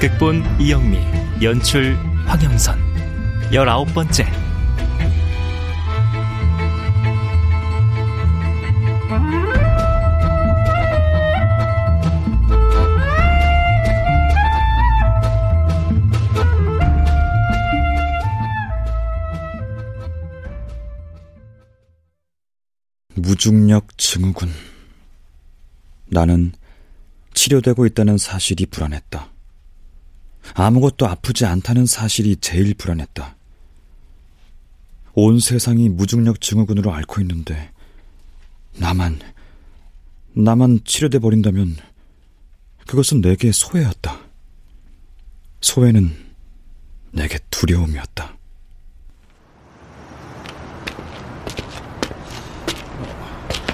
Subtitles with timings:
[0.00, 0.98] 극본 이영미
[1.42, 1.94] 연출
[2.26, 2.78] 황영선
[3.52, 4.24] 열아홉 번째
[23.14, 24.50] 무중력 증후군.
[26.06, 26.52] 나는
[27.34, 29.28] 치료되고 있다는 사실이 불안했다.
[30.54, 33.36] 아무것도 아프지 않다는 사실이 제일 불안했다.
[35.14, 37.70] 온 세상이 무중력 증후군으로 앓고 있는데,
[38.78, 39.20] 나만,
[40.32, 41.76] 나만 치료돼 버린다면,
[42.86, 44.18] 그것은 내게 소외였다.
[45.60, 46.16] 소외는
[47.12, 48.36] 내게 두려움이었다.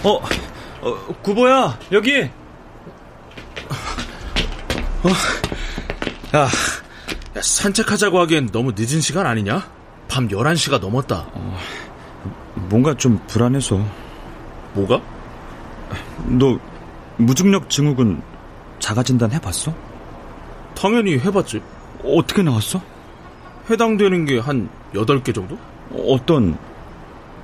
[0.04, 0.20] 어,
[0.82, 2.22] 어 구보야, 여기!
[5.02, 5.08] 어,
[6.34, 6.48] 야, 야,
[7.40, 9.68] 산책하자고 하기엔 너무 늦은 시간 아니냐?
[10.08, 11.26] 밤 11시가 넘었다.
[11.32, 11.58] 어,
[12.68, 13.84] 뭔가 좀 불안해서.
[14.74, 15.00] 뭐가?
[16.26, 16.58] 너
[17.16, 18.22] 무중력 증후군
[18.78, 19.74] 자가진단 해봤어?
[20.74, 21.62] 당연히 해봤지.
[22.04, 22.80] 어떻게 나왔어?
[23.70, 25.58] 해당되는 게 한 8개 정도?
[26.06, 26.58] 어떤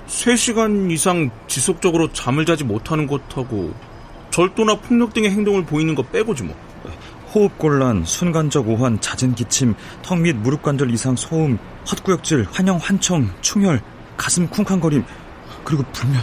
[0.07, 3.73] 3시간 이상 지속적으로 잠을 자지 못하는 것하고
[4.31, 6.55] 절도나 폭력 등의 행동을 보이는 거 빼고지 뭐.
[7.35, 11.59] 호흡곤란, 순간적 오한, 잦은 기침, 턱및 무릎 관절 이상 소음,
[11.91, 13.81] 헛구역질, 환영, 환청, 충혈,
[14.17, 15.05] 가슴 쿵쾅거림,
[15.65, 16.21] 그리고 불면.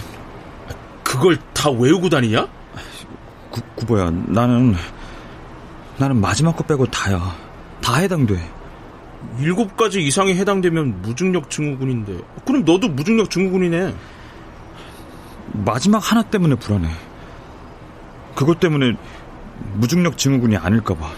[1.04, 2.48] 그걸 다 외우고 다니냐?
[3.50, 4.76] 구, 구보야, 나는
[5.98, 7.36] 나는 마지막 거 빼고 다야.
[7.82, 8.40] 다 해당돼.
[9.40, 13.94] 일곱 가지 이상이 해당되면 무중력 증후군인데 그럼 너도 무중력 증후군이네
[15.52, 16.90] 마지막 하나 때문에 불안해
[18.36, 18.96] 그것 때문에
[19.74, 21.10] 무중력 증후군이 아닐까봐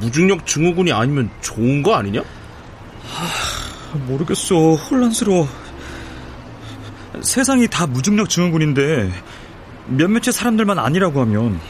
[0.00, 2.20] 무중력 증후군이 아니면 좋은 거 아니냐?
[2.20, 5.48] 하, 모르겠어 혼란스러워
[7.20, 9.12] 세상이 다 무중력 증후군인데
[9.86, 11.60] 몇몇의 사람들만 아니라고 하면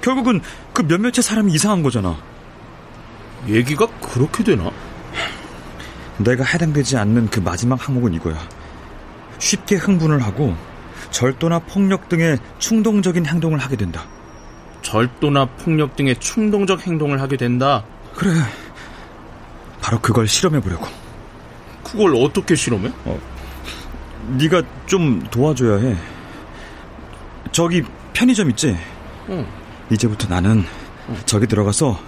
[0.00, 0.40] 결국은
[0.72, 2.16] 그 몇몇의 사람이 이상한 거잖아
[3.48, 4.70] 얘기가 그렇게 되나?
[6.18, 8.38] 내가 해당되지 않는 그 마지막 항목은 이거야.
[9.38, 10.54] 쉽게 흥분을 하고
[11.10, 14.06] 절도나 폭력 등의 충동적인 행동을 하게 된다.
[14.84, 17.82] 절도나 폭력 등의 충동적 행동을 하게 된다?
[18.14, 18.30] 그래.
[19.80, 20.86] 바로 그걸 실험해 보려고.
[21.82, 22.92] 그걸 어떻게 실험해?
[23.06, 23.18] 어.
[24.38, 25.96] 네가 좀 도와줘야 해.
[27.50, 28.78] 저기 편의점 있지?
[29.30, 29.46] 응.
[29.90, 30.64] 이제부터 나는
[31.08, 31.16] 응.
[31.26, 31.98] 저기 들어가서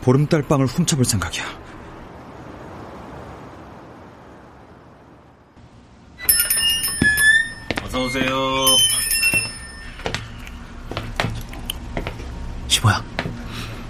[0.00, 1.44] 보름달 빵을 훔쳐볼 생각이야.
[7.84, 8.32] 어서 오세요.
[12.82, 13.02] 시보야,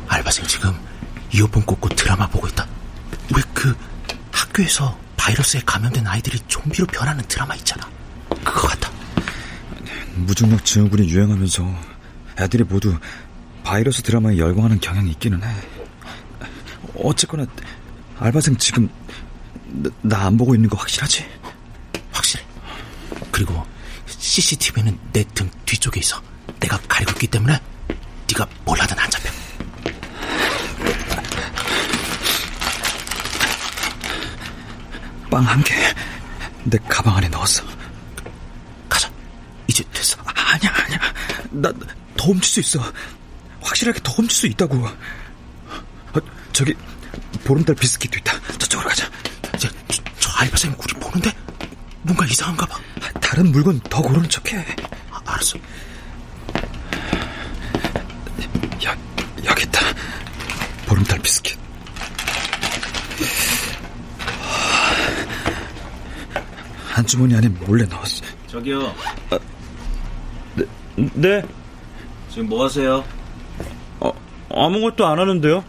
[0.09, 0.75] 알바생 지금
[1.33, 2.67] 이어폰 꽂고 드라마 보고 있다.
[3.35, 3.75] 왜 그
[4.33, 7.89] 학교에서 바이러스에 감염된 아이들이 좀비로 변하는 드라마 있잖아.
[8.29, 8.91] 그거 같다.
[10.17, 11.65] 무중력 증후군이 유행하면서
[12.41, 12.99] 애들이 모두
[13.63, 15.55] 바이러스 드라마에 열광하는 경향이 있기는 해.
[16.97, 17.47] 어쨌거나
[18.19, 18.89] 알바생 지금
[20.03, 21.25] 나 안 보고 있는 거 확실하지?
[22.11, 22.45] 확실해.
[23.31, 23.65] 그리고
[24.07, 26.21] CCTV는 내 등 뒤쪽에 있어.
[26.59, 27.61] 내가 가리고 있기 때문에
[28.33, 29.31] 네가 뭘 하든 안 잡혀.
[35.31, 35.73] 빵 한 개
[36.65, 37.65] 내 가방 안에 넣었어.
[38.89, 39.11] 가자.
[39.67, 40.17] 이제 됐어.
[40.25, 40.99] 아, 아니야 아니야.
[41.51, 41.73] 나
[42.17, 42.93] 더 훔칠 수 있어.
[43.63, 44.77] 확실하게 더 훔칠 수 있다고.
[44.87, 46.21] 어,
[46.53, 46.73] 저기
[47.45, 48.39] 보름달 비스킷도 있다.
[48.59, 49.11] 저쪽으로 가자.
[49.59, 51.33] 저, 저, 저 알바생 우리 보는데
[52.03, 52.79] 뭔가 이상한가 봐.
[53.21, 54.65] 다른 물건 더 고르는 척해.
[55.11, 55.59] 아, 알았어.
[61.03, 61.59] 보름달 비스킷.
[66.89, 68.25] 한 주머니 안에 몰래 넣었어.
[68.47, 68.95] 저기요.
[69.31, 69.39] 아,
[70.55, 70.65] 네,
[71.15, 71.43] 네.
[72.31, 73.05] 지금 뭐 하세요?
[74.01, 74.13] 어,
[74.51, 75.65] 아무것도 안 하는데요.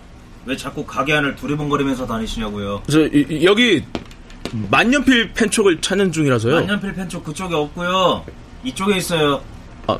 [0.45, 2.83] 왜 자꾸 가게 안을 두리번거리면서 다니시냐고요?
[2.89, 3.83] 저 이, 여기
[4.69, 6.55] 만년필 펜촉을 찾는 중이라서요.
[6.55, 8.25] 만년필 펜촉 그쪽에 없고요.
[8.63, 9.41] 이쪽에 있어요.
[9.87, 9.97] 아,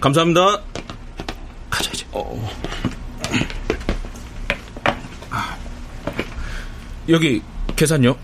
[0.00, 0.60] 감사합니다.
[1.68, 2.06] 가자 이제.
[2.12, 2.48] 어.
[7.10, 7.42] 여기
[7.76, 8.14] 계산요.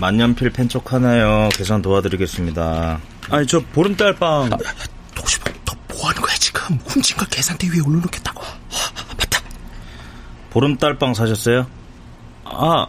[0.00, 1.48] 만년필 펜쪽 하나요.
[1.52, 3.00] 계산 도와드리겠습니다.
[3.30, 4.50] 아니, 저 보름달빵.
[5.14, 6.76] 도시보, 너 뭐 하는 거야 지금?
[6.86, 8.42] 훔친 걸 계산대 위에 올려놓겠다고.
[9.18, 9.40] 맞다.
[10.50, 11.66] 보름달 빵 사셨어요?
[12.44, 12.86] 아,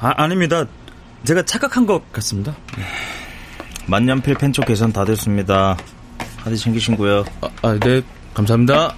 [0.00, 0.64] 아, 아닙니다.
[1.24, 2.54] 제가 착각한 것 같습니다.
[3.86, 5.76] 만년필 펜쪽 계산 다 됐습니다.
[6.42, 7.24] 카드 챙기신고요.
[7.40, 8.02] 아, 아, 네,
[8.34, 8.94] 감사합니다.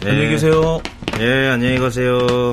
[0.00, 0.10] 네.
[0.10, 0.80] 안녕히 계세요.
[1.20, 2.52] 예, 안녕히 가세요.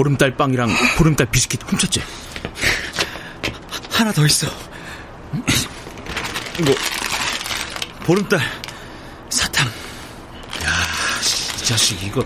[0.00, 2.00] 보름달 빵이랑 보름달 비스킷 훔쳤지?
[3.90, 4.46] 하나 더 있어.
[6.58, 6.74] 이거,
[8.04, 8.40] 보름달
[9.28, 9.68] 사탕.
[9.68, 12.24] 이 자식 이거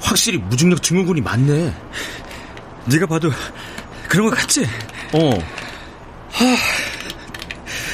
[0.00, 1.74] 확실히 무중력 증후군이 많네.
[2.84, 3.32] 네가 봐도
[4.08, 4.64] 그런 것 같지?
[5.12, 5.30] 어,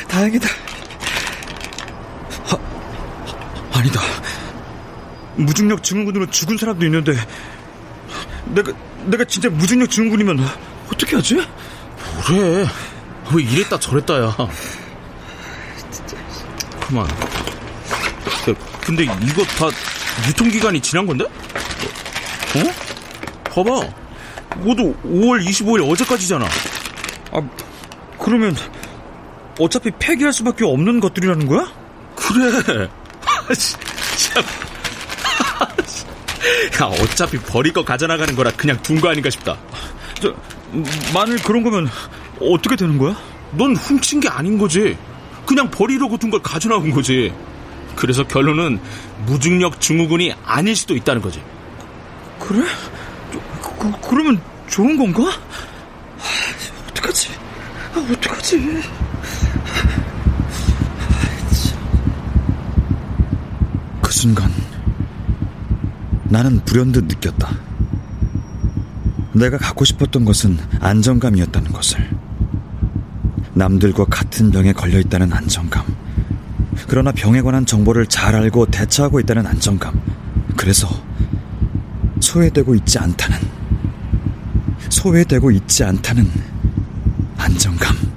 [0.07, 0.49] 다행이다.
[2.51, 2.59] 아,
[3.73, 4.03] 아니다.
[5.37, 7.15] 무중력 증후군으로 죽은 사람도 있는데
[8.47, 8.73] 내가
[9.07, 10.39] 내가 진짜 무중력 증후군이면
[10.93, 11.37] 어떻게 하지?
[12.25, 12.67] 그래.
[13.35, 14.37] 왜 이랬다 저랬다야.
[16.81, 17.07] 그만.
[17.07, 18.55] 야,
[18.85, 19.69] 근데 이거 다
[20.29, 21.25] 유통기간이 지난 건데?
[21.25, 22.63] 어?
[23.45, 23.89] 봐봐.
[24.57, 26.47] 모두 5월 25일 어제까지잖아.
[27.33, 27.41] 아,
[28.19, 28.57] 그러면
[29.59, 31.73] 어차피 폐기할 수밖에 없는 것들이라는 거야?
[32.17, 32.89] 그래.
[36.73, 36.91] 참.
[36.93, 39.57] 야, 어차피 버릴 거 가져나가는 거라 그냥 둔 거 아닌가 싶다.
[40.21, 40.35] 저,
[41.15, 41.89] 만일 그런 거면
[42.41, 43.17] 어떻게 되는 거야?
[43.53, 44.97] 넌 훔친 게 아닌 거지.
[45.47, 47.33] 그냥 버리려고 둔 걸 가져나온 거지.
[47.97, 48.81] 그래서 결론은
[49.27, 51.43] 무중력 증후군이 아닐 수도 있다는 거지.
[52.39, 52.65] 그래?
[53.63, 55.25] 그, 그, 그러면 좋은 건가?
[55.25, 57.29] 하, 어떡하지?
[57.95, 58.83] 아, 어떡하지?
[64.01, 64.51] 그 순간
[66.33, 67.55] 나는 불현듯 느꼈다.
[69.35, 72.09] 내가 갖고 싶었던 것은 안정감이었다는 것을.
[73.53, 75.85] 남들과 같은 병에 걸려 있다는 안정감.
[76.89, 80.01] 그러나 병에 관한 정보를 잘 알고 대처하고 있다는 안정감.
[80.57, 80.89] 그래서
[82.21, 83.39] 소외되고 있지 않다는
[84.89, 86.27] 소외되고 있지 않다는
[87.37, 88.12] 안정감.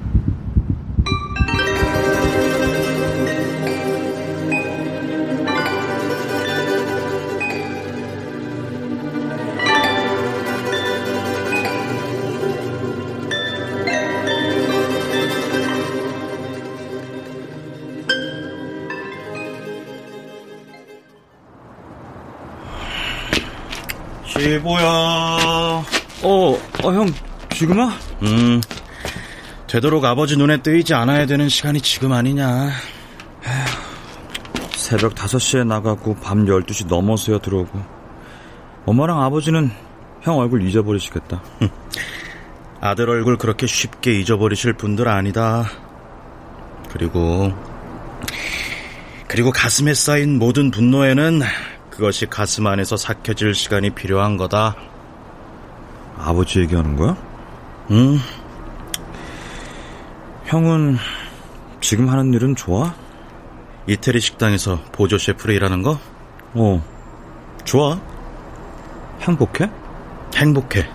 [24.66, 24.84] 시보야.
[26.24, 27.08] 어, 어, 형,
[27.54, 27.94] 지금아?
[28.24, 28.62] 음,
[29.68, 32.72] 되도록 아버지 눈에 뜨이지 않아야 되는 시간이 지금 아니냐.
[34.76, 37.80] 새벽 5시에 나가고 밤 12시 넘어서야 들어오고.
[38.86, 39.72] 엄마랑 아버지는
[40.22, 41.42] 형 얼굴 잊어버리시겠다.
[42.82, 45.66] 아들 얼굴 그렇게 쉽게 잊어버리실 분들 아니다.
[46.92, 47.52] 그리고,
[49.28, 51.42] 그리고 가슴에 쌓인 모든 분노에는
[51.96, 54.76] 그것이 가슴 안에서 삭혀질 시간이 필요한 거다.
[56.18, 57.16] 아버지 얘기하는 거야?
[57.92, 58.20] 응?
[60.46, 60.98] 형은
[61.80, 62.94] 지금 하는 일은 좋아?
[63.88, 65.98] 이태리 식당에서 보조 셰프로 일하는 거?
[66.54, 66.84] 어,
[67.64, 68.00] 좋아.
[69.22, 69.70] 행복해?
[70.36, 70.90] 행복해.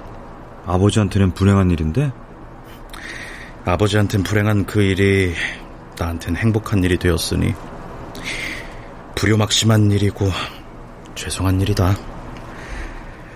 [0.67, 2.13] 아버지한테는 불행한 일인데?
[3.65, 5.35] 아버지한텐 불행한 그 일이
[5.99, 7.55] 나한텐 행복한 일이 되었으니
[9.15, 10.31] 불효막심한 일이고
[11.15, 11.95] 죄송한 일이다.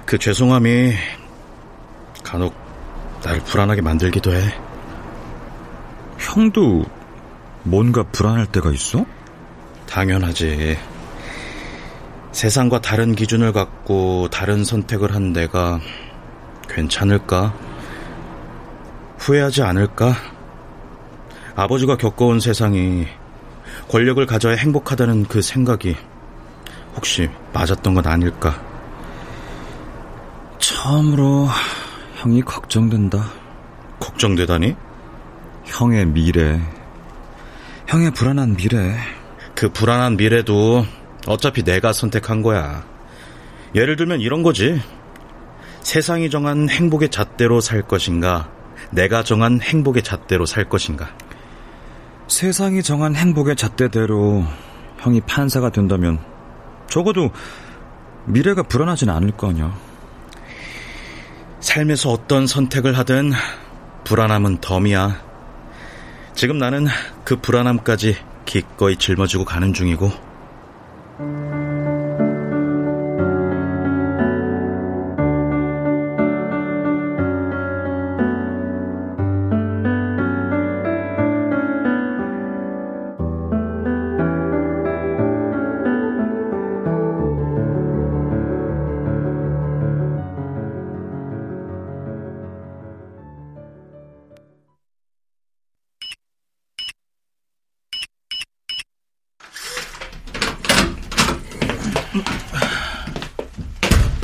[0.07, 0.93] 그 죄송함이
[2.23, 2.55] 간혹
[3.23, 4.41] 날 불안하게 만들기도 해.
[6.19, 6.85] 형도
[7.63, 9.05] 뭔가 불안할 때가 있어?
[9.89, 10.77] 당연하지.
[12.33, 15.81] 세상과 다른 기준을 갖고 다른 선택을 한 내가
[16.69, 17.55] 괜찮을까?
[19.19, 20.15] 후회하지 않을까?
[21.55, 23.07] 아버지가 겪어온 세상이
[23.89, 25.97] 권력을 가져야 행복하다는 그 생각이
[26.97, 28.63] 혹시 맞았던 건 아닐까?
[30.59, 31.49] 처음으로
[32.17, 33.31] 형이 걱정된다.
[34.01, 34.77] 걱정되다니?
[35.65, 36.61] 형의 미래.
[37.87, 38.97] 형의 불안한 미래.
[39.55, 40.85] 그 불안한 미래도
[41.27, 42.85] 어차피 내가 선택한 거야.
[43.75, 44.81] 예를 들면 이런 거지.
[45.81, 48.51] 세상이 정한 행복의 잣대로 살 것인가,
[48.91, 51.15] 내가 정한 행복의 잣대로 살 것인가.
[52.27, 54.45] 세상이 정한 행복의 잣대대로
[54.99, 56.19] 형이 판사가 된다면
[56.89, 57.31] 적어도
[58.27, 59.75] 미래가 불안하진 않을 거 아니야.
[61.61, 63.33] 삶에서 어떤 선택을 하든
[64.05, 65.23] 불안함은 덤이야.
[66.35, 66.87] 지금 나는
[67.25, 70.11] 그 불안함까지 기꺼이 짊어지고 가는 중이고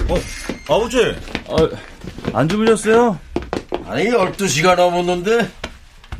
[0.08, 0.14] 어,
[0.74, 0.98] 아버지.
[1.48, 1.68] 아,
[2.38, 3.18] 안 주무셨어요?
[3.86, 5.50] 아니 12시가 넘었는데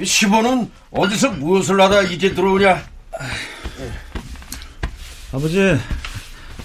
[0.00, 2.82] 10원은 어디서 무엇을 하다 이제 들어오냐
[5.32, 5.78] 아버지,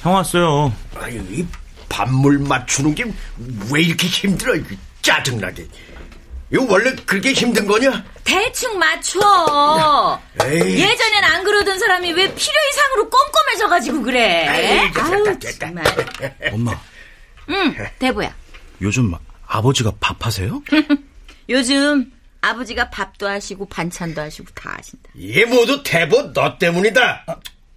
[0.01, 0.74] 형 왔어요.
[1.29, 1.45] 이
[1.89, 3.03] 반물 맞추는 게
[3.71, 4.55] 왜 이렇게 힘들어
[5.01, 5.67] 짜증나게
[6.51, 10.19] 이거 원래 그렇게 힘든 거냐 대충 맞춰.
[10.43, 10.79] 에이.
[10.81, 14.89] 예전엔 안 그러던 사람이 왜 필요 이상으로 꼼꼼해져가지고 그래?
[14.94, 15.68] 됐다, 아우 됐다.
[15.68, 15.84] 정말.
[16.51, 16.82] 엄마,
[17.50, 18.34] 응, 대보야.
[18.82, 19.13] 요즘
[19.48, 20.63] 아버지가 밥하세요?
[21.50, 22.12] 요즘
[22.42, 25.12] 아버지가 밥도 하시고 반찬도 하시고 다 하신다.
[25.13, 27.25] 이게 모두 대보 너 때문이다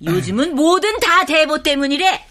[0.05, 2.27] 요즘은 뭐든 다 대보 때문이래.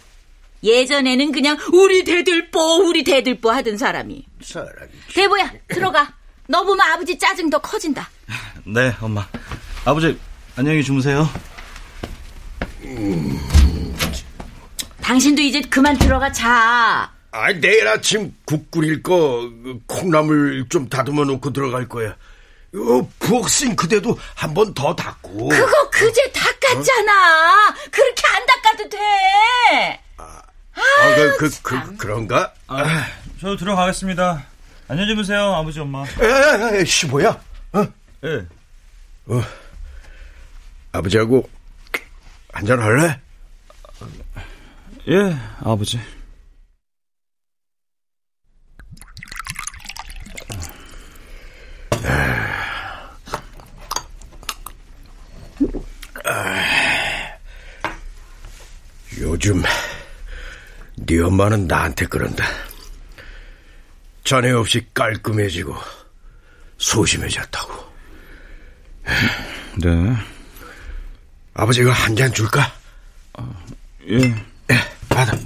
[0.64, 4.26] 예전에는 그냥 우리 대들보 우리 대들보 하던 사람이.
[4.42, 6.12] 사람이 대보야 들어가.
[6.48, 8.08] 너 보면 아버지 짜증 더 커진다.
[8.64, 9.26] 네, 엄마.
[9.84, 10.18] 아버지,
[10.56, 11.28] 안녕히 주무세요.
[15.02, 17.10] 당신도 이제 그만 들어가 자.
[17.30, 22.16] 아 내일 아침 국 끓일 거그 콩나물 좀 다듬어 놓고 들어갈 거야
[22.74, 27.74] 요 부엌 싱크대도 한 번 더 닦고 그거 그제 닦았잖아.
[27.90, 30.00] 그렇게 안 닦아도 돼.
[30.16, 30.42] 아,
[31.14, 32.52] 그, 그, 그, 그런가?
[32.68, 33.04] 아,
[33.40, 34.44] 저 들어가겠습니다.
[34.88, 36.02] 안녕히 주무세요, 아버지, 엄마.
[36.04, 37.40] 에, 에, 15야?
[37.72, 37.86] 어?
[38.24, 38.46] 예.
[40.92, 41.48] 아버지하고
[42.52, 43.20] 한잔 할래?
[45.08, 45.98] 예, 아버지.
[59.20, 59.62] 요즘
[60.96, 62.44] 네 엄마는 나한테 그런다.
[64.24, 65.74] 전에 없이 깔끔해지고
[66.76, 67.88] 소심해졌다고.
[69.82, 70.16] 네.
[71.58, 72.72] 아버지가 한잔 줄까?
[74.08, 74.32] 예.
[75.08, 75.36] 받아.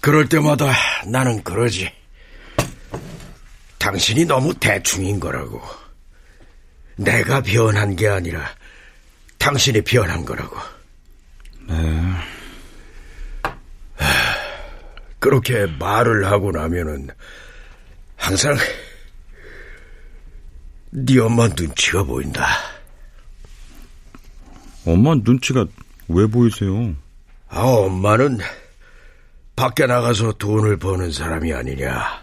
[0.00, 0.72] 그럴 때마다
[1.06, 1.92] 나는 그러지.
[3.76, 5.60] 당신이 너무 대충인 거라고.
[6.96, 8.48] 내가 변한 게 아니라
[9.36, 10.56] 당신이 변한 거라고.
[11.68, 12.02] 네.
[15.18, 17.10] 그렇게 말을 하고 나면은
[18.16, 18.56] 항상
[20.92, 22.63] 네 엄마 눈치가 보인다.
[24.86, 25.66] 엄마 눈치가
[26.08, 26.94] 왜 보이세요?
[27.48, 28.38] 아, 엄마는
[29.56, 32.22] 밖에 나가서 돈을 버는 사람이 아니냐.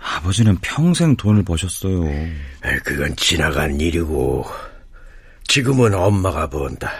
[0.00, 2.04] 아버지는 평생 돈을 버셨어요.
[2.08, 4.44] 에, 그건 지나간 일이고
[5.46, 6.90] 지금은 엄마가 번다.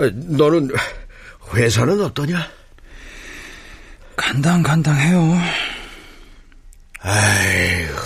[0.00, 0.70] 에, 너는
[1.54, 2.48] 회사는 어떠냐?
[4.16, 5.38] 간당간당해요.
[7.00, 7.98] 아이고,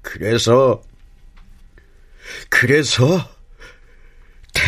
[0.00, 0.82] 그래서
[2.48, 3.28] 그래서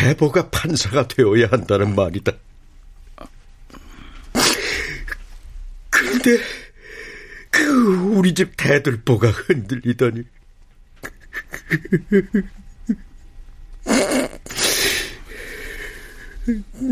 [0.05, 2.31] 대보가 판사가 되어야 한다는 말이다.
[5.89, 6.37] 그런데
[7.49, 7.63] 그
[8.13, 10.23] 우리 집 대들보가 흔들리더니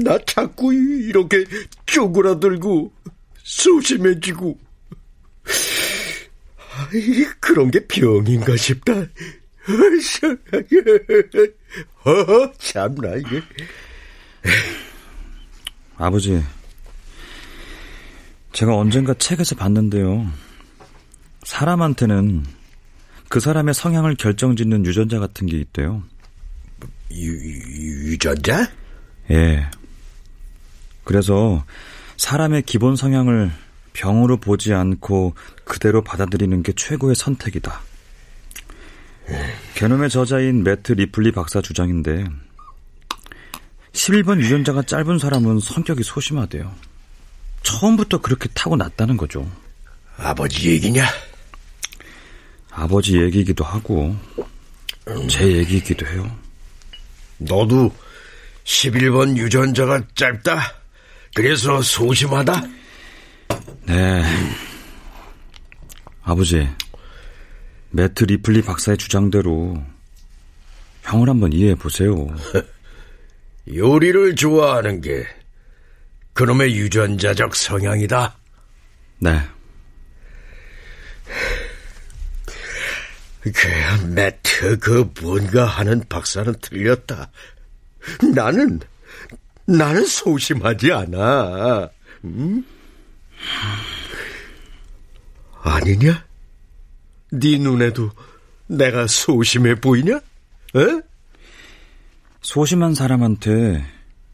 [0.03, 1.45] 나 자꾸 이렇게
[1.85, 2.91] 쪼그라들고
[3.43, 4.57] 소심해지고
[6.75, 9.05] 아이, 그런 게 병인가 싶다.
[12.05, 13.41] 어, 참나 이게.
[15.97, 16.43] 아버지,
[18.51, 20.29] 제가 언젠가 책에서 봤는데요.
[21.43, 22.45] 사람한테는
[23.29, 26.03] 그 사람의 성향을 결정짓는 유전자 같은 게 있대요.
[27.11, 28.69] 유, 유- 유전자?
[29.31, 29.67] 예.
[31.03, 31.63] 그래서
[32.17, 33.51] 사람의 기본 성향을
[33.93, 37.81] 병으로 보지 않고 그대로 받아들이는 게 최고의 선택이다.
[39.75, 42.25] 게놈의 저자인 매트 리플리 박사 주장인데
[43.93, 46.73] 11번 유전자가 짧은 사람은 성격이 소심하대요.
[47.61, 49.49] 처음부터 그렇게 타고났다는 거죠.
[50.17, 51.05] 아버지 얘기냐?
[52.71, 54.15] 아버지 얘기이기도 하고
[55.29, 56.29] 제 얘기이기도 해요.
[57.37, 57.93] 너도
[58.63, 60.73] 11번 유전자가 짧다?
[61.35, 62.63] 그래서 소심하다?
[63.85, 64.23] 네.
[66.23, 66.67] 아버지,
[67.95, 69.83] 매트 리플리 박사의 주장대로
[71.03, 72.27] 형을 한번 이해해 보세요.
[73.71, 75.27] 요리를 좋아하는 게
[76.33, 78.35] 그놈의 유전자적 성향이다.
[79.19, 79.41] 네.
[83.41, 87.29] 그 매트 그 뭔가 하는 박사는 틀렸다.
[88.33, 88.79] 나는
[89.65, 91.89] 나는 소심하지 않아.
[92.23, 92.65] 음?
[95.61, 96.32] 아니냐?
[97.33, 98.11] 네 눈에도
[98.67, 100.17] 내가 소심해 보이냐?
[100.17, 101.01] 에?
[102.41, 103.83] 소심한 사람한테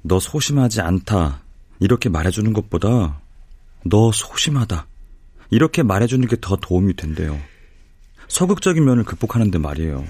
[0.01, 1.41] 너 소심하지 않다
[1.79, 3.21] 이렇게 말해주는 것보다
[3.85, 4.85] 너 소심하다
[5.51, 7.39] 이렇게 말해주는 게 더 도움이 된대요.
[8.27, 10.05] 서극적인 면을 극복하는데 말이에요.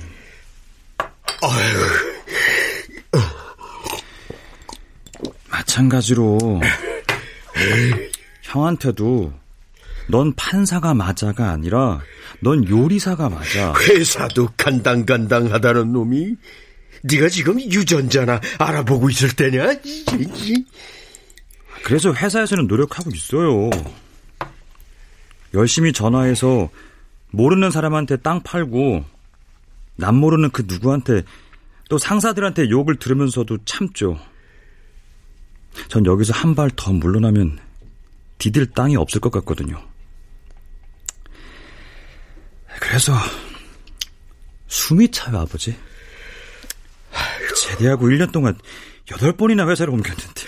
[5.50, 6.38] 마찬가지로
[8.44, 9.34] 형한테도
[10.10, 12.02] 넌 판사가 맞아가 아니라
[12.42, 13.74] 넌 요리사가 맞아.
[13.74, 16.36] 회사도 간당간당하다는 놈이
[17.04, 19.76] 네가 지금 유전자나 알아보고 있을 때냐?
[21.84, 23.70] 그래서 회사에서는 노력하고 있어요.
[25.54, 26.70] 열심히 전화해서
[27.32, 29.06] 모르는 사람한테 땅 팔고
[29.96, 31.24] 남 모르는 그 누구한테
[31.90, 34.20] 또 상사들한테 욕을 들으면서도 참죠.
[35.88, 37.60] 전 여기서 한 발 더 물러나면
[38.40, 39.82] 디딜 땅이 없을 것 같거든요.
[42.80, 43.14] 그래서
[44.68, 45.76] 숨이 차요, 아버지.
[47.56, 48.58] 제대하고 1년 동안
[49.08, 50.42] 8번이나 회사를 옮겼는데.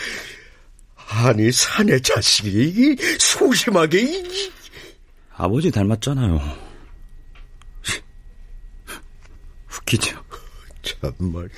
[0.96, 4.24] 아니, 사내 자식이 소심하게.
[5.36, 6.40] 아버지 닮았잖아요.
[9.78, 10.24] 웃기죠.
[10.84, 11.50] 참말.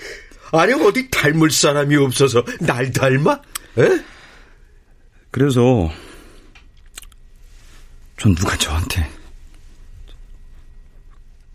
[0.52, 3.42] 아니, 어디 닮을 사람이 없어서 날 닮아?
[3.78, 4.04] 에?
[5.32, 5.92] 그래서
[8.18, 9.10] 전 누가 저한테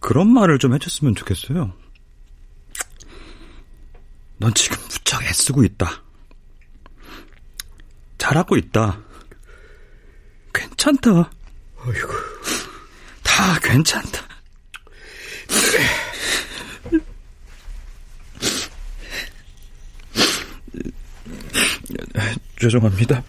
[0.09, 1.71] 그런 말을 좀 해줬으면 좋겠어요.
[4.39, 6.03] 넌 지금 무척 애쓰고 있다.
[8.17, 9.03] 잘하고 있다.
[10.55, 11.31] 괜찮다.
[11.77, 12.09] 어이구.
[13.23, 14.27] 다 괜찮다.
[22.59, 23.23] 죄송합니다.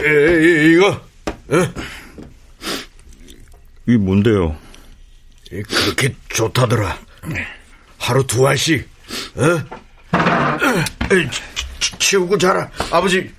[0.00, 1.06] 에, 이거,
[1.50, 1.91] 에?
[3.92, 4.56] 이게 뭔데요?
[5.50, 6.98] 그렇게 좋다더라.
[7.98, 8.88] 하루 두 알씩,
[9.36, 9.42] 어?
[11.14, 11.30] 에,
[11.78, 12.70] 치, 치우고 자라.
[12.90, 13.30] 아버지,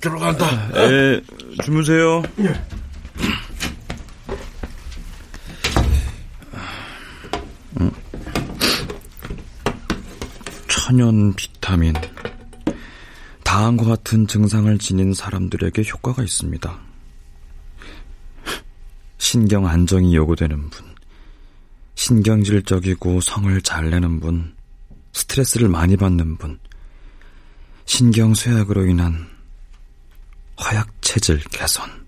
[0.00, 0.46] 들어간다.
[0.74, 1.20] 예,
[1.62, 2.22] 주무세요.
[7.78, 7.90] 음.
[10.66, 11.92] 천연 비타민.
[13.42, 16.93] 다음과 같은 증상을 지닌 사람들에게 효과가 있습니다.
[19.34, 20.94] 신경 안정이 요구되는 분,
[21.96, 24.54] 신경질적이고 성을 잘 내는 분,
[25.12, 26.60] 스트레스를 많이 받는 분,
[27.84, 29.28] 신경 쇠약으로 인한
[30.60, 32.03] 허약 체질 개선.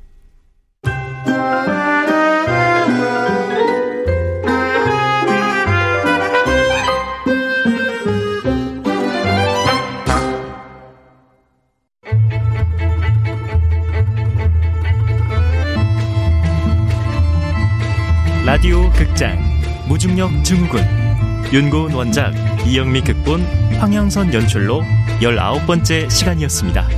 [18.57, 19.39] 라디오 극장
[19.87, 20.81] 무중력 증후군
[21.53, 22.33] 윤고은 원작
[22.67, 23.43] 이영미 극본
[23.79, 24.81] 황영선 연출로
[25.21, 26.89] 열아홉 번째 시간이었습니다.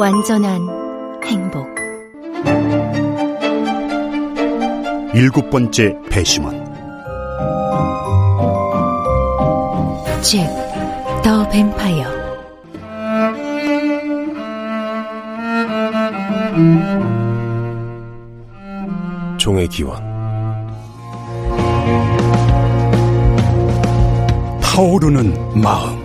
[0.00, 1.71] 완전한 행복.
[5.14, 6.64] 일곱 번째 배심원.
[10.22, 10.48] 잭,
[11.22, 12.06] 더 뱀파이어.
[19.36, 20.02] 종의 기원.
[24.62, 26.01] 타오르는 마음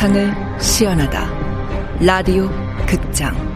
[0.00, 1.28] 상상을 시연하다.
[2.00, 2.48] 라디오
[2.86, 3.49] 극장.